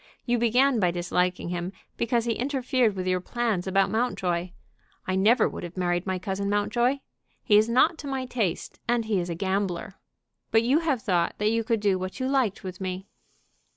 [0.25, 4.49] You began by disliking him, because he interfered with your plans about Mountjoy.
[5.05, 7.01] I never would have married my cousin Mountjoy.
[7.43, 9.99] He is not to my taste, and he is a gambler.
[10.49, 13.09] But you have thought that you could do what you liked with me."